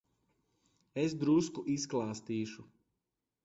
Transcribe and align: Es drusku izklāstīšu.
Es 1.03 1.13
drusku 1.25 1.67
izklāstīšu. 1.77 2.69